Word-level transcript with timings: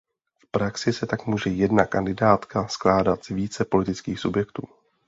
V 0.39 0.45
praxi 0.51 0.93
se 0.93 1.05
tak 1.07 1.25
může 1.27 1.49
jedna 1.49 1.85
kandidátka 1.85 2.67
skládat 2.67 3.23
z 3.25 3.29
více 3.29 3.65
politických 3.65 4.19
subjektů. 4.19 4.67